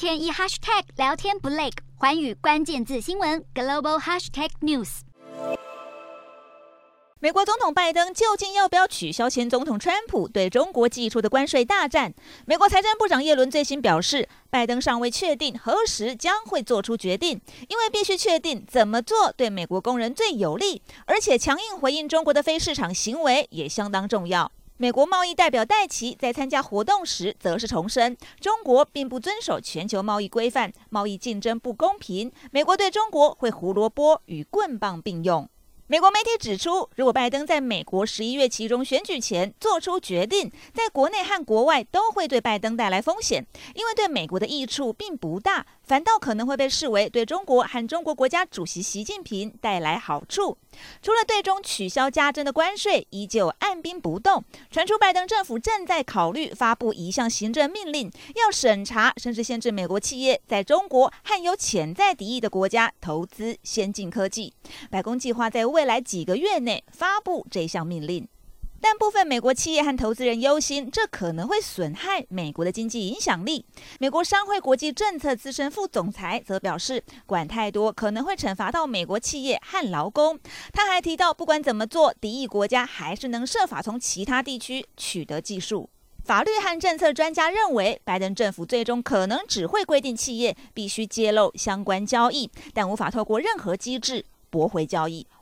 [0.00, 5.00] 天一 hashtag 聊天不累，环宇关键字新闻 global hashtag news。
[7.18, 12.14] 美国总统拜登究竟要不要取消前总统川普对中国寄出的关税大战？
[12.46, 17.38] 美国财政部长耶伦最新表示，拜登尚未确定何时将会做出决定，
[17.68, 24.50] 因为必须确定怎么做对美国工人最有利，而且强硬回应中国的非市场行为也相当重要。
[24.82, 35.46] 美国贸易代表戴琪在参加活动时，则是重申中国并不遵守全球贸易规范，贸易竞争不公平，美国对中国会胡萝卜与棍棒并用。
[35.86, 50.56] 美国媒体指出，如果拜登在美国十一月期中选举前做出决定，在国内和国外都会对拜登带来风险，因为对美国的益处并不大，反倒可能会被视为对中国和中国国家主席习近平带来好处。
[51.02, 54.44] 除了对中取消加征的关税，依旧按兵不动。
[54.70, 64.54] 传出拜登政府正在考虑发布一项行政命令，要审查甚至限制美国企业在中国和有潜在敌意的国家投资先进科技。
[64.92, 68.28] 白宫计划在未来几个月内发布这项命令。
[68.80, 73.64] 但部分美国企业和投资人忧心，这可能会损害美国的经济影响力。
[73.98, 80.38] 美国商会国际政策资深副总裁则表示，管太多可能会惩罚到美国企业和劳工。
[80.72, 85.90] 他还提到，不管怎么做，敌意国家还是能设法从其他地区取得技术。
[86.24, 95.26] 法律和政策专家认为，拜登政府最终可能只会规定企业必须揭露相关交易，但无法透过任何机制驳回交易。